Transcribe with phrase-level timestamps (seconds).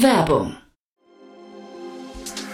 [0.00, 0.56] Werbung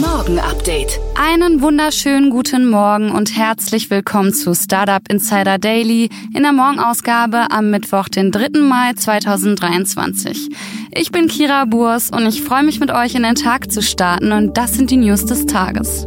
[0.00, 0.98] Morgen Update.
[1.14, 7.70] Einen wunderschönen guten Morgen und herzlich willkommen zu Startup Insider Daily in der Morgenausgabe am
[7.70, 8.60] Mittwoch, den 3.
[8.60, 10.48] Mai 2023.
[10.92, 14.32] Ich bin Kira Burs und ich freue mich mit euch in den Tag zu starten
[14.32, 16.06] und das sind die News des Tages.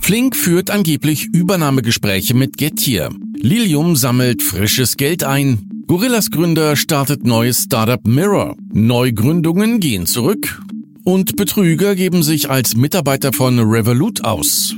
[0.00, 3.10] Flink führt angeblich Übernahmegespräche mit Getir.
[3.36, 5.71] Lilium sammelt frisches Geld ein.
[5.92, 8.56] Gorillas Gründer startet neues Startup Mirror.
[8.72, 10.62] Neugründungen gehen zurück.
[11.04, 14.74] Und Betrüger geben sich als Mitarbeiter von Revolut aus.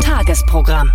[0.00, 0.90] Tagesprogramm.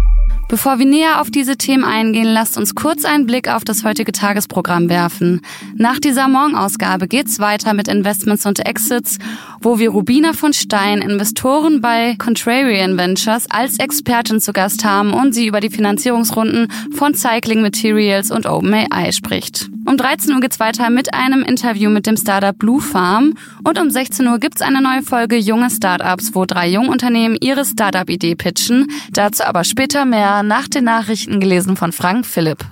[0.48, 4.12] Bevor wir näher auf diese Themen eingehen, lasst uns kurz einen Blick auf das heutige
[4.12, 5.42] Tagesprogramm werfen.
[5.76, 9.18] Nach dieser Morgenausgabe geht's weiter mit Investments und Exits,
[9.62, 15.34] wo wir Rubina von Stein, Investoren bei Contrarian Ventures, als Expertin zu Gast haben und
[15.34, 19.70] sie über die Finanzierungsrunden von Cycling Materials und OpenAI spricht.
[19.88, 23.92] Um 13 Uhr geht's weiter mit einem Interview mit dem Startup Blue Farm und um
[23.92, 28.88] 16 Uhr gibt's eine neue Folge Junge Startups, wo drei Jungunternehmen ihre Startup-Idee pitchen.
[29.12, 32.66] Dazu aber später mehr nach den Nachrichten gelesen von Frank Philipp.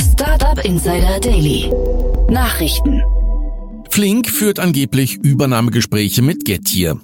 [0.00, 1.70] Startup Insider Daily.
[2.30, 3.02] Nachrichten.
[3.90, 6.98] Flink führt angeblich Übernahmegespräche mit Getir.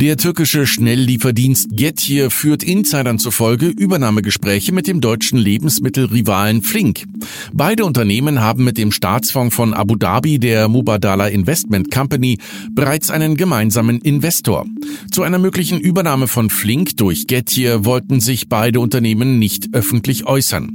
[0.00, 7.04] Der türkische Schnelllieferdienst Getir führt Insidern zufolge Übernahmegespräche mit dem deutschen Lebensmittelrivalen Flink.
[7.52, 12.38] Beide Unternehmen haben mit dem Staatsfonds von Abu Dhabi, der Mubadala Investment Company,
[12.70, 14.66] bereits einen gemeinsamen Investor.
[15.10, 20.70] Zu einer möglichen Übernahme von Flink durch Getir wollten sich beide Unternehmen nicht öffentlich äußern.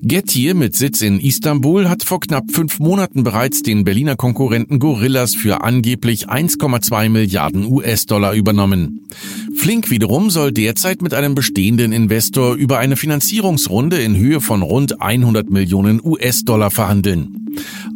[0.00, 5.34] Getir mit Sitz in Istanbul hat vor knapp fünf Monaten bereits den Berliner Konkurrenten Gorillas
[5.34, 9.06] für angeblich 1,2 Milliarden US-Dollar übernommen übernommen.
[9.56, 15.00] Flink wiederum soll derzeit mit einem bestehenden Investor über eine Finanzierungsrunde in Höhe von rund
[15.00, 17.38] 100 Millionen US-Dollar verhandeln.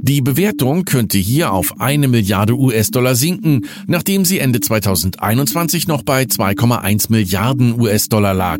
[0.03, 6.25] Die Bewertung könnte hier auf eine Milliarde US-Dollar sinken, nachdem sie Ende 2021 noch bei
[6.25, 8.59] 2,1 Milliarden US-Dollar lag.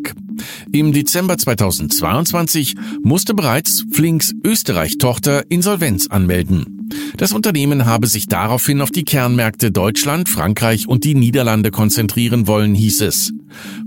[0.71, 6.76] Im Dezember 2022 musste bereits Flinks Österreich-Tochter Insolvenz anmelden.
[7.17, 12.75] Das Unternehmen habe sich daraufhin auf die Kernmärkte Deutschland, Frankreich und die Niederlande konzentrieren wollen,
[12.75, 13.33] hieß es.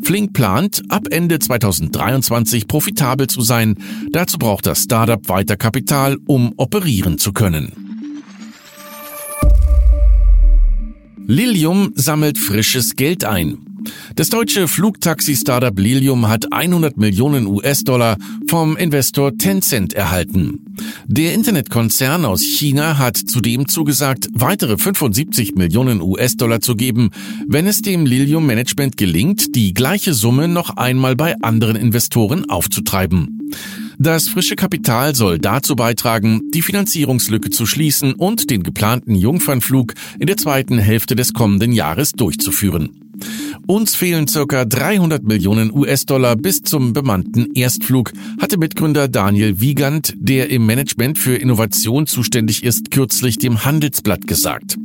[0.02, 3.76] Flink plant, ab Ende 2023 profitabel zu sein.
[4.10, 7.72] Dazu braucht das Startup weiter Kapital, um operieren zu können.
[11.26, 13.69] Lilium sammelt frisches Geld ein.
[14.16, 18.16] Das deutsche Flugtaxi-Startup Lilium hat 100 Millionen US-Dollar
[18.48, 20.74] vom Investor Tencent erhalten.
[21.06, 27.10] Der Internetkonzern aus China hat zudem zugesagt, weitere 75 Millionen US-Dollar zu geben,
[27.46, 33.50] wenn es dem Lilium Management gelingt, die gleiche Summe noch einmal bei anderen Investoren aufzutreiben.
[33.98, 40.26] Das frische Kapital soll dazu beitragen, die Finanzierungslücke zu schließen und den geplanten Jungfernflug in
[40.26, 43.09] der zweiten Hälfte des kommenden Jahres durchzuführen.
[43.66, 50.50] Uns fehlen circa 300 Millionen US-Dollar bis zum bemannten Erstflug, hatte Mitgründer Daniel Wiegand, der
[50.50, 54.76] im Management für Innovation zuständig ist, kürzlich dem Handelsblatt gesagt.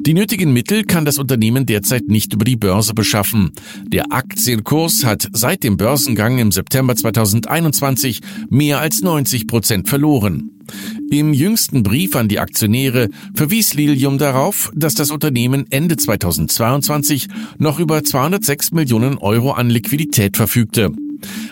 [0.00, 3.52] Die nötigen Mittel kann das Unternehmen derzeit nicht über die Börse beschaffen.
[3.86, 8.20] Der Aktienkurs hat seit dem Börsengang im September 2021
[8.50, 10.50] mehr als 90 Prozent verloren.
[11.10, 17.28] Im jüngsten Brief an die Aktionäre verwies Lilium darauf, dass das Unternehmen Ende 2022
[17.58, 20.92] noch über 206 Millionen Euro an Liquidität verfügte.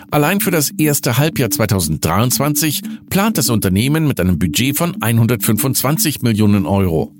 [0.09, 6.65] Allein für das erste Halbjahr 2023 plant das Unternehmen mit einem Budget von 125 Millionen
[6.65, 7.13] Euro.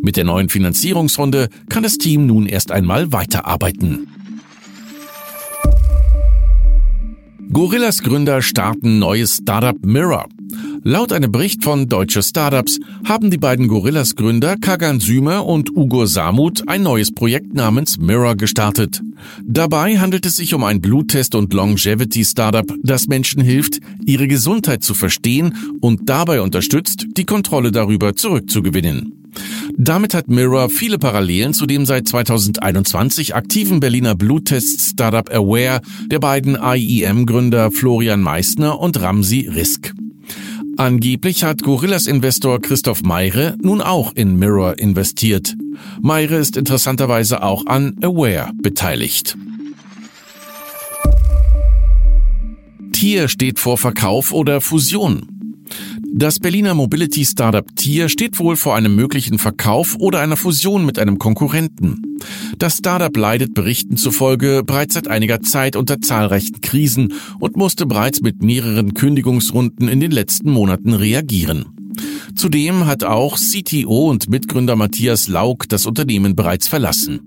[0.00, 4.08] Mit der neuen Finanzierungsrunde kann das Team nun erst einmal weiterarbeiten.
[7.52, 10.26] Gorillas Gründer starten neues Startup Mirror.
[10.82, 16.06] Laut einem Bericht von Deutsche Startups haben die beiden Gorillas Gründer Kagan Sümer und Ugo
[16.06, 19.00] Samut ein neues Projekt namens Mirror gestartet.
[19.44, 24.94] Dabei handelt es sich um ein Bluttest- und Longevity-Startup, das Menschen hilft, ihre Gesundheit zu
[24.94, 29.25] verstehen und dabei unterstützt, die Kontrolle darüber zurückzugewinnen.
[29.76, 36.56] Damit hat Mirror viele Parallelen zu dem seit 2021 aktiven Berliner Bluttest-Startup Aware der beiden
[36.56, 39.92] IEM-Gründer Florian Meissner und Ramsi Risk.
[40.78, 45.54] Angeblich hat Gorillas-Investor Christoph Meire nun auch in Mirror investiert.
[46.02, 49.36] Meire ist interessanterweise auch an Aware beteiligt.
[52.92, 55.35] Tier steht vor Verkauf oder Fusion.
[56.12, 60.98] Das Berliner Mobility Startup Tier steht wohl vor einem möglichen Verkauf oder einer Fusion mit
[60.98, 62.18] einem Konkurrenten.
[62.58, 68.20] Das Startup leidet Berichten zufolge bereits seit einiger Zeit unter zahlreichen Krisen und musste bereits
[68.22, 71.85] mit mehreren Kündigungsrunden in den letzten Monaten reagieren.
[72.34, 77.20] Zudem hat auch CTO und Mitgründer Matthias Lauk das Unternehmen bereits verlassen.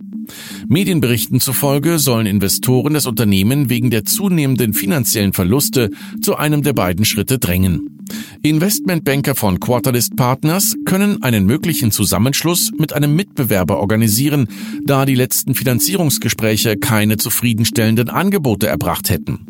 [0.68, 5.90] Medienberichten zufolge sollen Investoren das Unternehmen wegen der zunehmenden finanziellen Verluste
[6.22, 8.00] zu einem der beiden Schritte drängen.
[8.42, 14.48] Investmentbanker von Quarterlist Partners können einen möglichen Zusammenschluss mit einem Mitbewerber organisieren,
[14.86, 19.46] da die letzten Finanzierungsgespräche keine zufriedenstellenden Angebote erbracht hätten.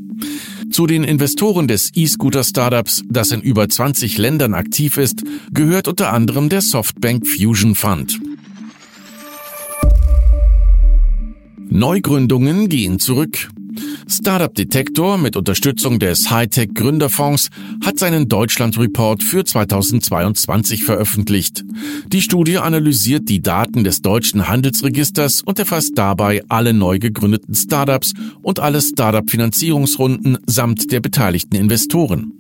[0.71, 6.50] Zu den Investoren des E-Scooter-Startups, das in über 20 Ländern aktiv ist, gehört unter anderem
[6.50, 8.19] der Softbank Fusion Fund.
[11.71, 13.50] Neugründungen gehen zurück.
[14.07, 17.50] Startup Detektor mit Unterstützung des Hightech Gründerfonds
[17.86, 21.63] hat seinen Deutschland Report für 2022 veröffentlicht.
[22.07, 28.13] Die Studie analysiert die Daten des deutschen Handelsregisters und erfasst dabei alle neu gegründeten Startups
[28.42, 32.33] und alle Startup Finanzierungsrunden samt der beteiligten Investoren.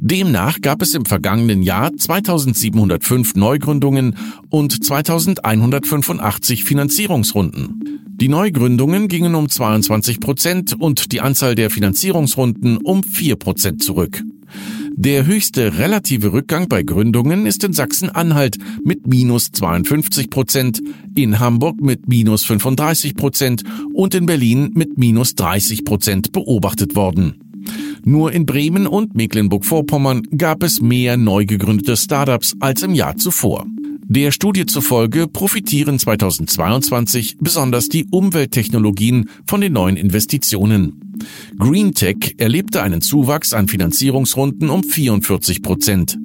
[0.00, 4.16] Demnach gab es im vergangenen Jahr 2705 Neugründungen
[4.48, 8.00] und 2185 Finanzierungsrunden.
[8.20, 14.22] Die Neugründungen gingen um 22 Prozent und die Anzahl der Finanzierungsrunden um 4 Prozent zurück.
[15.02, 20.82] Der höchste relative Rückgang bei Gründungen ist in Sachsen-Anhalt mit minus 52 Prozent,
[21.14, 23.62] in Hamburg mit minus 35 Prozent
[23.94, 27.49] und in Berlin mit minus 30 Prozent beobachtet worden.
[28.04, 33.66] Nur in Bremen und Mecklenburg-Vorpommern gab es mehr neu gegründete Startups als im Jahr zuvor.
[34.12, 41.18] Der Studie zufolge profitieren 2022 besonders die Umwelttechnologien von den neuen Investitionen.
[41.58, 46.18] GreenTech erlebte einen Zuwachs an Finanzierungsrunden um 44 Prozent.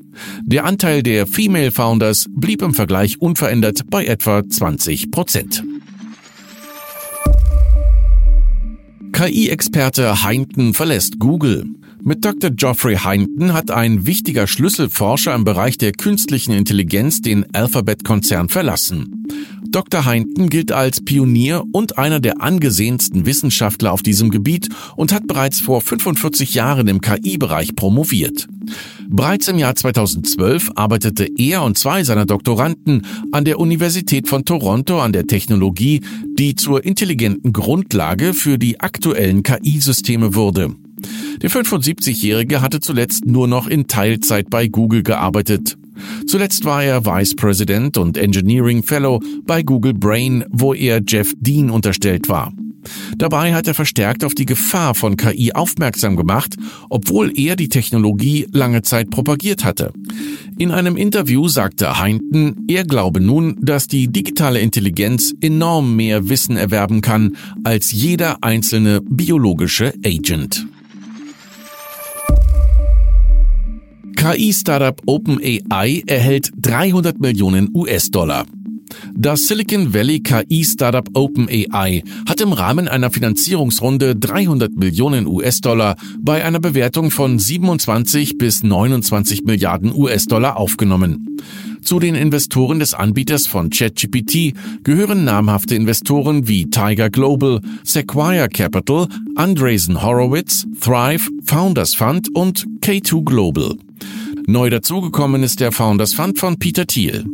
[0.44, 5.64] Der Anteil der Female Founders blieb im Vergleich unverändert bei etwa 20 Prozent.
[9.16, 11.68] KI-Experte Heinten verlässt Google.
[12.08, 12.52] Mit Dr.
[12.52, 19.26] Geoffrey Hinton hat ein wichtiger Schlüsselforscher im Bereich der künstlichen Intelligenz den Alphabet-Konzern verlassen.
[19.70, 20.08] Dr.
[20.08, 25.62] Hinton gilt als Pionier und einer der angesehensten Wissenschaftler auf diesem Gebiet und hat bereits
[25.62, 28.48] vor 45 Jahren im KI-Bereich promoviert.
[29.10, 35.02] Bereits im Jahr 2012 arbeitete er und zwei seiner Doktoranden an der Universität von Toronto
[35.02, 36.02] an der Technologie,
[36.38, 40.76] die zur intelligenten Grundlage für die aktuellen KI-Systeme wurde.
[41.42, 45.78] Der 75-Jährige hatte zuletzt nur noch in Teilzeit bei Google gearbeitet.
[46.28, 51.70] Zuletzt war er Vice President und Engineering Fellow bei Google Brain, wo er Jeff Dean
[51.70, 52.52] unterstellt war.
[53.18, 56.56] Dabei hat er verstärkt auf die Gefahr von KI aufmerksam gemacht,
[56.90, 59.92] obwohl er die Technologie lange Zeit propagiert hatte.
[60.58, 66.58] In einem Interview sagte Heinten, er glaube nun, dass die digitale Intelligenz enorm mehr Wissen
[66.58, 70.68] erwerben kann als jeder einzelne biologische Agent.
[74.26, 78.48] KI-Startup OpenAI erhält 300 Millionen US-Dollar.
[79.14, 86.60] Das Silicon Valley KI-Startup OpenAI hat im Rahmen einer Finanzierungsrunde 300 Millionen US-Dollar bei einer
[86.60, 91.38] Bewertung von 27 bis 29 Milliarden US-Dollar aufgenommen.
[91.84, 99.08] Zu den Investoren des Anbieters von ChatGPT gehören namhafte Investoren wie Tiger Global, Sequoia Capital,
[99.36, 103.76] Andreessen Horowitz, Thrive, Founders Fund und K2 Global.
[104.48, 107.26] Neu dazugekommen ist der Founders Fund von Peter Thiel.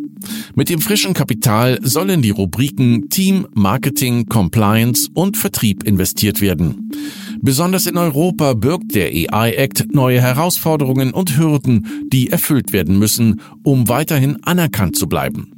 [0.56, 6.91] Mit dem frischen Kapital sollen die Rubriken Team, Marketing, Compliance und Vertrieb investiert werden.
[7.41, 13.41] Besonders in Europa birgt der AI Act neue Herausforderungen und Hürden, die erfüllt werden müssen,
[13.63, 15.51] um weiterhin anerkannt zu bleiben.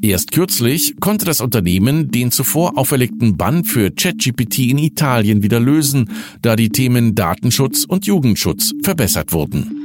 [0.00, 6.10] Erst kürzlich konnte das Unternehmen den zuvor auferlegten Bann für ChatGPT in Italien wieder lösen,
[6.42, 9.83] da die Themen Datenschutz und Jugendschutz verbessert wurden.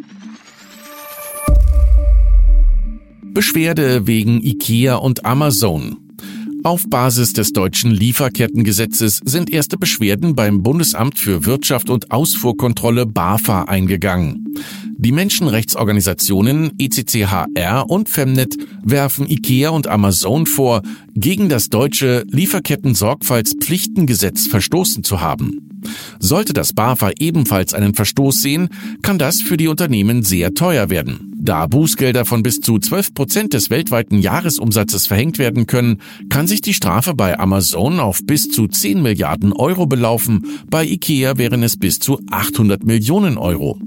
[3.34, 5.98] Beschwerde wegen IKEA und Amazon.
[6.64, 13.64] Auf Basis des deutschen Lieferkettengesetzes sind erste Beschwerden beim Bundesamt für Wirtschaft und Ausfuhrkontrolle BAFA
[13.64, 14.56] eingegangen.
[14.98, 20.82] Die Menschenrechtsorganisationen ECCHR und Femnet werfen IKEA und Amazon vor,
[21.16, 25.69] gegen das deutsche Lieferketten-Sorgfaltspflichtengesetz verstoßen zu haben.
[26.20, 28.70] Sollte das BAFA ebenfalls einen Verstoß sehen,
[29.02, 31.34] kann das für die Unternehmen sehr teuer werden.
[31.42, 36.62] Da Bußgelder von bis zu 12 Prozent des weltweiten Jahresumsatzes verhängt werden können, kann sich
[36.62, 41.78] die Strafe bei Amazon auf bis zu 10 Milliarden Euro belaufen, bei IKEA wären es
[41.78, 43.80] bis zu 800 Millionen Euro.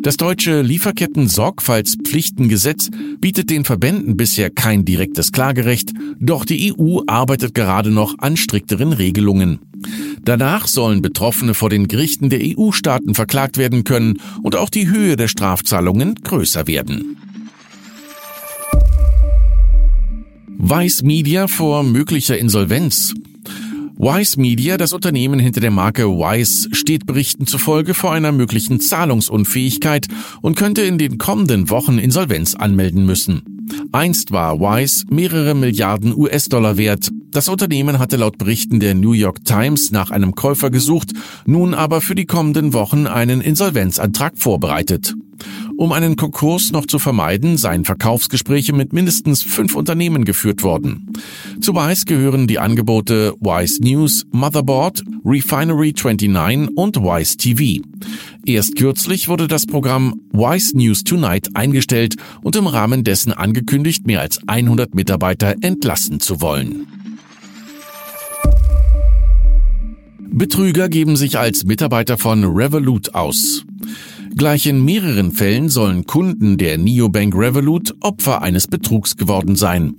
[0.00, 2.90] Das deutsche Lieferketten-Sorgfaltspflichtengesetz
[3.20, 8.92] bietet den Verbänden bisher kein direktes Klagerecht, doch die EU arbeitet gerade noch an strikteren
[8.92, 9.58] Regelungen.
[10.24, 15.16] Danach sollen Betroffene vor den Gerichten der EU-Staaten verklagt werden können und auch die Höhe
[15.16, 17.16] der Strafzahlungen größer werden.
[20.58, 23.14] Weiß Media vor möglicher Insolvenz.
[23.98, 30.06] Wise Media, das Unternehmen hinter der Marke Wise, steht Berichten zufolge vor einer möglichen Zahlungsunfähigkeit
[30.42, 33.68] und könnte in den kommenden Wochen Insolvenz anmelden müssen.
[33.92, 37.10] Einst war Wise mehrere Milliarden US-Dollar wert.
[37.30, 41.12] Das Unternehmen hatte laut Berichten der New York Times nach einem Käufer gesucht,
[41.44, 45.14] nun aber für die kommenden Wochen einen Insolvenzantrag vorbereitet.
[45.76, 51.12] Um einen Konkurs noch zu vermeiden, seien Verkaufsgespräche mit mindestens fünf Unternehmen geführt worden.
[51.60, 57.84] Zu Wise gehören die Angebote Wise News, Motherboard, Refinery 29 und Wise TV.
[58.46, 64.22] Erst kürzlich wurde das Programm Wise News Tonight eingestellt und im Rahmen dessen angekündigt, mehr
[64.22, 66.86] als 100 Mitarbeiter entlassen zu wollen.
[70.36, 73.64] Betrüger geben sich als Mitarbeiter von Revolut aus.
[74.36, 79.94] Gleich in mehreren Fällen sollen Kunden der Neobank Revolut Opfer eines Betrugs geworden sein.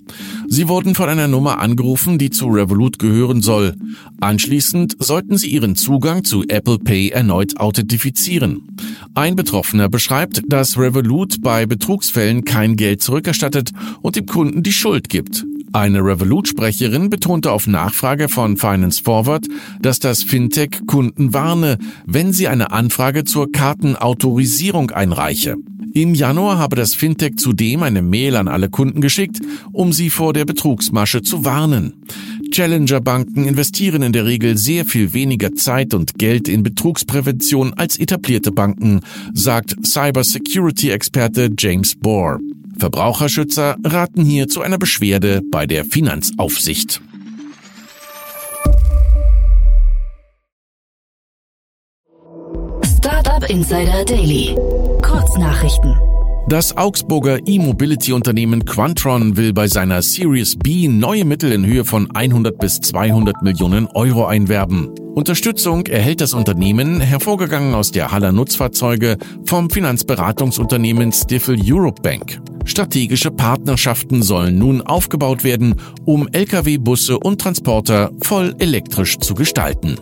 [0.48, 3.74] Sie wurden von einer Nummer angerufen, die zu Revolut gehören soll.
[4.20, 8.78] Anschließend sollten sie ihren Zugang zu Apple Pay erneut authentifizieren.
[9.16, 13.72] Ein Betroffener beschreibt, dass Revolut bei Betrugsfällen kein Geld zurückerstattet
[14.04, 15.48] und dem Kunden die Schuld gibt.
[15.74, 19.48] Eine Revolut-Sprecherin betonte auf Nachfrage von Finance Forward,
[19.82, 25.56] dass das Fintech Kunden warne, wenn sie eine Anfrage zur Kartenautorisierung einreiche.
[25.94, 29.40] Im Januar habe das Fintech zudem eine Mail an alle Kunden geschickt,
[29.72, 32.04] um sie vor der Betrugsmasche zu warnen.
[32.52, 38.52] Challenger-Banken investieren in der Regel sehr viel weniger Zeit und Geld in Betrugsprävention als etablierte
[38.52, 39.02] Banken,
[39.34, 42.40] sagt Cybersecurity-Experte James Bohr.
[42.80, 47.02] Verbraucherschützer raten hier zu einer Beschwerde bei der Finanzaufsicht.
[52.84, 54.56] Startup Insider Daily.
[55.02, 55.96] Kurznachrichten.
[56.50, 62.58] Das Augsburger E-Mobility-Unternehmen Quantron will bei seiner Series B neue Mittel in Höhe von 100
[62.58, 64.90] bis 200 Millionen Euro einwerben.
[65.14, 72.40] Unterstützung erhält das Unternehmen, hervorgegangen aus der Haller Nutzfahrzeuge, vom Finanzberatungsunternehmen Stifel Europe Bank.
[72.68, 79.98] Strategische Partnerschaften sollen nun aufgebaut werden, um Lkw, Busse und Transporter voll elektrisch zu gestalten.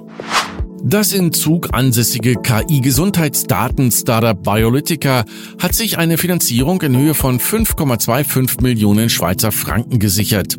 [0.87, 5.25] Das in Zug ansässige KI-Gesundheitsdaten-Startup Biolytica
[5.59, 10.57] hat sich eine Finanzierung in Höhe von 5,25 Millionen Schweizer Franken gesichert.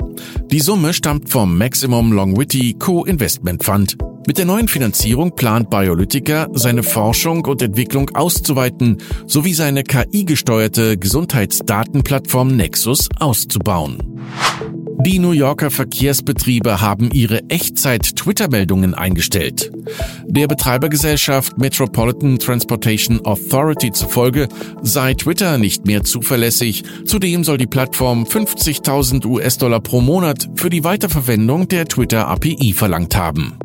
[0.50, 3.96] Die Summe stammt vom Maximum Longwitty Co-Investment Fund.
[4.26, 12.56] Mit der neuen Finanzierung plant Biolytica, seine Forschung und Entwicklung auszuweiten sowie seine KI-gesteuerte Gesundheitsdatenplattform
[12.56, 14.02] Nexus auszubauen.
[14.98, 19.70] Die New Yorker Verkehrsbetriebe haben ihre Echtzeit-Twitter-Meldungen eingestellt.
[20.24, 24.48] Der Betreibergesellschaft Metropolitan Transportation Authority zufolge
[24.82, 26.84] sei Twitter nicht mehr zuverlässig.
[27.04, 33.58] Zudem soll die Plattform 50.000 US-Dollar pro Monat für die Weiterverwendung der Twitter-API verlangt haben.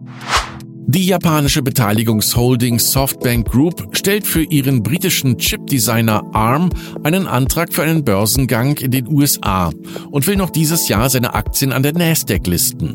[0.94, 6.70] Die japanische Beteiligungsholding Softbank Group stellt für ihren britischen Chipdesigner ARM
[7.04, 9.72] einen Antrag für einen Börsengang in den USA
[10.10, 12.94] und will noch dieses Jahr seine Aktien an der Nasdaq listen.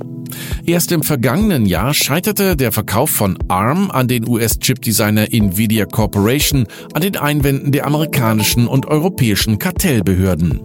[0.66, 7.00] Erst im vergangenen Jahr scheiterte der Verkauf von ARM an den US-Chipdesigner Nvidia Corporation an
[7.00, 10.60] den Einwänden der amerikanischen und europäischen Kartellbehörden.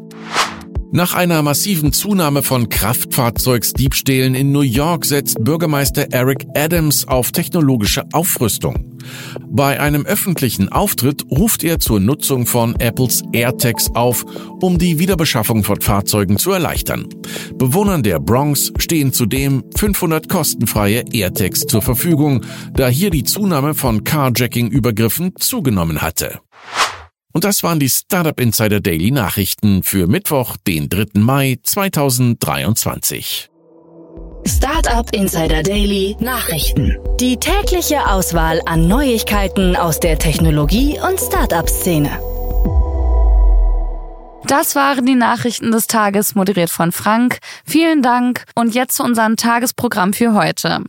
[0.94, 8.04] Nach einer massiven Zunahme von Kraftfahrzeugsdiebstählen in New York setzt Bürgermeister Eric Adams auf technologische
[8.12, 9.00] Aufrüstung.
[9.48, 14.26] Bei einem öffentlichen Auftritt ruft er zur Nutzung von Apples AirTags auf,
[14.60, 17.08] um die Wiederbeschaffung von Fahrzeugen zu erleichtern.
[17.56, 22.44] Bewohnern der Bronx stehen zudem 500 kostenfreie AirTags zur Verfügung,
[22.74, 26.42] da hier die Zunahme von Carjacking-Übergriffen zugenommen hatte.
[27.34, 31.20] Und das waren die Startup Insider Daily Nachrichten für Mittwoch, den 3.
[31.20, 33.50] Mai 2023.
[34.48, 36.98] Startup Insider Daily Nachrichten.
[37.20, 42.10] Die tägliche Auswahl an Neuigkeiten aus der Technologie- und Startup-Szene.
[44.48, 47.38] Das waren die Nachrichten des Tages, moderiert von Frank.
[47.66, 50.84] Vielen Dank und jetzt zu unserem Tagesprogramm für heute.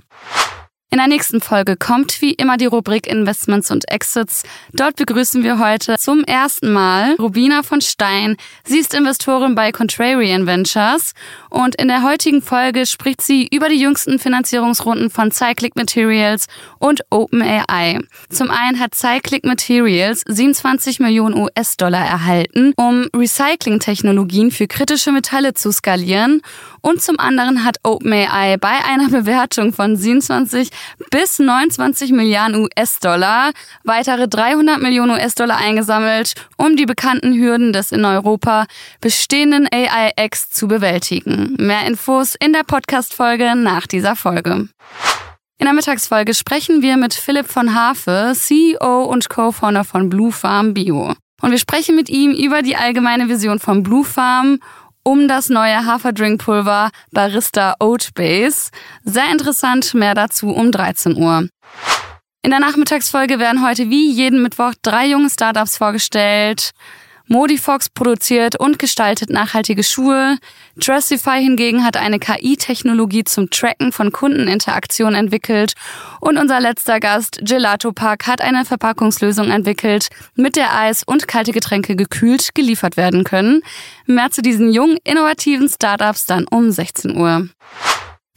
[0.92, 4.42] In der nächsten Folge kommt wie immer die Rubrik Investments und Exits.
[4.75, 8.37] Dort begrüßen wir heute zum ersten Mal Rubina von Stein.
[8.64, 11.14] Sie ist Investorin bei Contrarian Ventures
[11.49, 16.46] und in der heutigen Folge spricht sie über die jüngsten Finanzierungsrunden von Cyclic Materials
[16.78, 18.00] und OpenAI.
[18.28, 25.72] Zum einen hat Cyclic Materials 27 Millionen US-Dollar erhalten, um Recycling-Technologien für kritische Metalle zu
[25.72, 26.42] skalieren
[26.82, 30.68] und zum anderen hat OpenAI bei einer Bewertung von 27
[31.10, 33.52] bis 29 Milliarden US-Dollar
[33.84, 38.66] weitere 300 Millionen US-Dollar eingesammelt, um die bekannten Hürden des in Europa
[39.00, 41.56] bestehenden AI-X zu bewältigen.
[41.58, 44.68] Mehr Infos in der Podcast-Folge nach dieser Folge.
[45.58, 50.74] In der Mittagsfolge sprechen wir mit Philipp von Hafe, CEO und Co-Founder von Blue Farm
[50.74, 51.14] Bio.
[51.40, 54.58] Und wir sprechen mit ihm über die allgemeine Vision von Blue Farm
[55.04, 58.71] um das neue Haferdrinkpulver Barista Oat Base.
[59.04, 61.49] Sehr interessant, mehr dazu um 13 Uhr.
[62.42, 66.73] In der Nachmittagsfolge werden heute wie jeden Mittwoch drei junge Startups vorgestellt.
[67.26, 70.38] Modifox produziert und gestaltet nachhaltige Schuhe.
[70.76, 75.75] Dressify hingegen hat eine KI-Technologie zum Tracken von Kundeninteraktionen entwickelt.
[76.21, 81.52] Und unser letzter Gast, Gelato Park, hat eine Verpackungslösung entwickelt, mit der Eis und kalte
[81.52, 83.62] Getränke gekühlt geliefert werden können.
[84.07, 87.49] Mehr zu diesen jungen, innovativen Startups dann um 16 Uhr.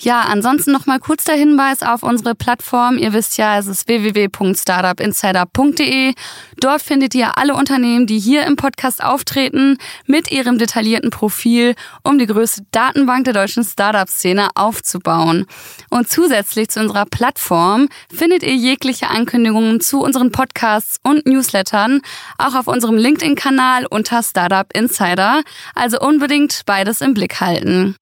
[0.01, 2.97] Ja, ansonsten nochmal kurz der Hinweis auf unsere Plattform.
[2.97, 6.13] Ihr wisst ja, es ist www.startupinsider.de.
[6.59, 12.19] Dort findet ihr alle Unternehmen, die hier im Podcast auftreten, mit ihrem detaillierten Profil, um
[12.19, 15.45] die größte Datenbank der deutschen Startup-Szene aufzubauen.
[15.89, 22.01] Und zusätzlich zu unserer Plattform findet ihr jegliche Ankündigungen zu unseren Podcasts und Newslettern
[22.37, 25.41] auch auf unserem LinkedIn-Kanal unter Startup Insider.
[25.73, 27.95] Also unbedingt beides im Blick halten.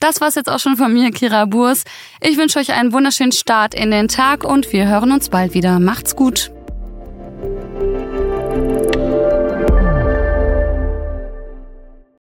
[0.00, 1.82] Das war's jetzt auch schon von mir, Kira Burs.
[2.20, 5.80] Ich wünsche euch einen wunderschönen Start in den Tag und wir hören uns bald wieder.
[5.80, 6.52] Macht's gut.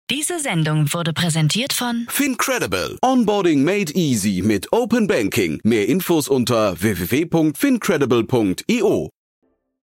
[0.09, 2.97] Diese Sendung wurde präsentiert von Fincredible.
[3.03, 5.59] Onboarding made easy mit Open Banking.
[5.63, 9.11] Mehr Infos unter www.fincredible.io.